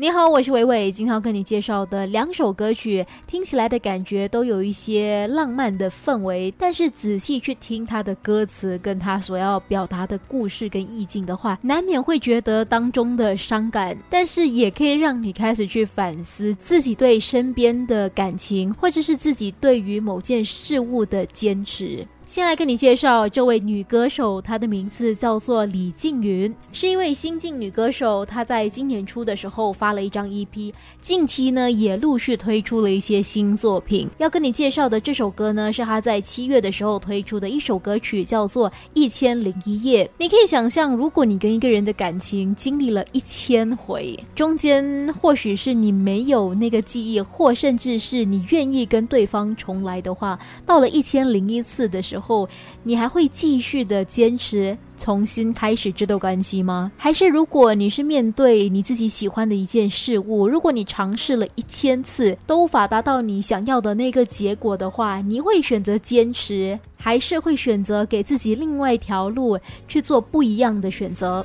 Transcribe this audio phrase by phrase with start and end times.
[0.00, 0.92] 你好，我是伟伟。
[0.92, 22.06] 今天要跟你介绍的两首歌曲，听起来的感觉都有一些浪漫的氛围，但是仔细去听他的歌词，跟他所要表达的故事跟意境的话，难免会觉得当中的伤感，但是也可以让你开始去反思自己对身边的感情，或者是自己对于某件事物的坚持。
[22.28, 28.22] 先来跟你介绍这位女歌手，她的名字叫做李静云，是一位新晋女歌手。
[28.26, 30.70] 她在今年初的时候发了一张 EP，
[31.00, 34.06] 近期呢也陆续推出了一些新作品。
[34.18, 40.04] 要跟你介绍的这首歌呢，是她在七月的时候推出的一首歌曲，叫做《一千零一夜》。
[40.18, 52.17] 你可以想象，如果你跟一个人的感情经历了一千回，中间或许是你没有那个记忆，或甚至是你愿意跟对方重来的话，到了一千零一次的时候。
[52.18, 52.48] 后，
[52.82, 56.90] 你还会继续的坚持重新开始这段关系吗？
[56.96, 71.44] 还是如果你是面对你自己喜欢的一件事物，如果你尝试了一千次都无法达到你想要的那个结果的话，你会选择坚持，还是会选择给自己另外一条路去做不一样的选择？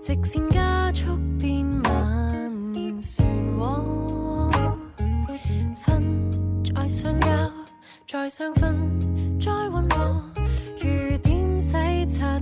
[0.00, 0.14] 再
[8.14, 8.76] 再相分，
[9.40, 10.22] 再温和，
[10.78, 11.76] 如点洗
[12.08, 12.38] 刷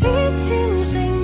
[0.00, 0.40] 只占
[0.90, 1.19] 成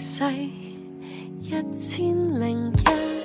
[0.00, 0.22] 世
[1.42, 3.17] 一千零一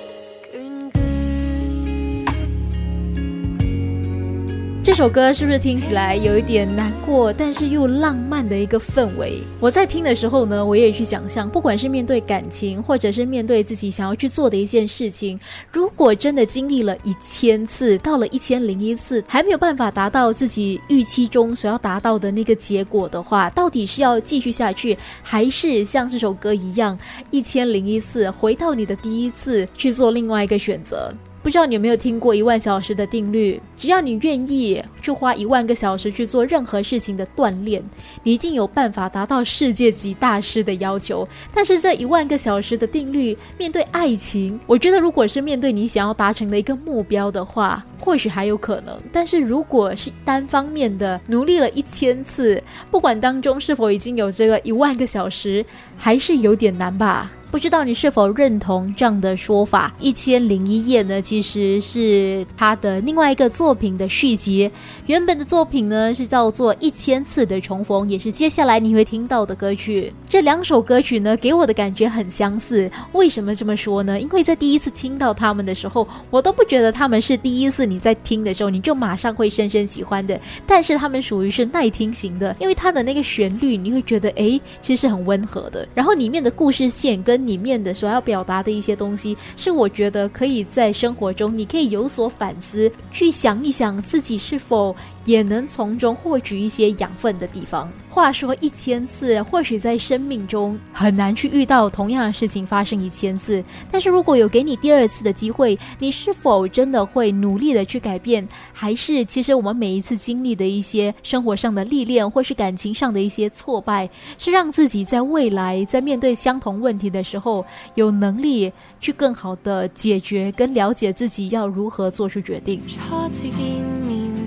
[4.84, 9.38] 这首歌是不是听起来有一点难过，但是又浪漫的一个氛围？
[9.58, 15.40] 我在听的时候呢，我也去想象，不管是面对感情，或者是面对自己想要去做的一件事情，
[15.72, 26.96] 如果真的经历了一千次，到了一千零一次，还没有办法达到自己预期中所要达到的那个结果的话，到底是要继续下去，还是像这首歌一样，
[27.30, 31.10] 一千零一次回到你的第一次去做另外一个选择？
[31.44, 33.60] 不知道你有没有听过一万小时的定律？
[33.76, 37.84] 只要你愿意去花一万个小时去做任何事情的锻炼，
[38.22, 41.28] 你一定有办法达到世界级大师的要求。
[41.52, 48.98] 但是这一万个小时的定律，面对爱情，我觉得如果是面对你想要达成的一个目标的话，或许还有可能。
[49.12, 55.62] 但是如果是单方面的努力了一千次，不管当中是否已经有这个一万个小时，
[55.98, 57.30] 还是有点难吧。
[57.54, 59.94] 不知道你是否认同这样的说法？
[60.00, 64.68] 一千零一夜呢，其实是他的另外一个作品的续集。
[65.06, 70.12] 原本的作品呢是叫做《一千次的重逢》，也是接下来你会听到的歌曲。
[70.28, 72.90] 这两首歌曲呢，给我的感觉很相似。
[73.12, 74.20] 为什么这么说呢？
[74.20, 80.40] 因为在第一次听到他们的时候，我都不觉得他们是第一次你在听的时候你就马上会深深喜欢的。
[80.66, 85.86] 但是他们属于是耐听型的，因为它的那个旋律你会觉得诶，其实是很温和的。
[85.94, 94.94] 然后里面的故事线跟里面的所要表达的一些东西，是我觉得可以在生活中你可以有所反思，去想一想自己是否
[95.24, 97.90] 也能从中获取一些养分的地方。
[98.08, 108.46] 话说一千次，或许在生命中很难去遇到同样的事情发生一千次，但是如果有给你第二次的机会，你是否真的会努力的去改变？
[108.72, 117.66] 还是其实我们每一次经历的一些生活上的历练，或是感情上的一些挫败，是让自己在未来在面对相同问题的时候，
[117.96, 122.80] 有能力去更好的解决跟了解自己要如何做出决定。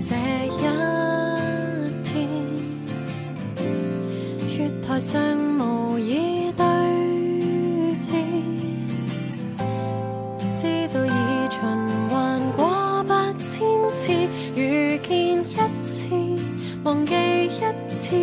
[0.00, 0.50] 这一
[2.04, 2.24] 天，
[4.56, 5.18] 月台上
[5.58, 6.64] 无意对
[7.96, 8.12] 视，
[10.56, 11.10] 知道已
[11.50, 11.60] 循
[12.08, 13.58] 环过百千
[13.92, 14.12] 次，
[14.54, 16.06] 遇见一次，
[16.84, 17.12] 忘记
[17.46, 17.60] 一
[17.96, 18.14] 次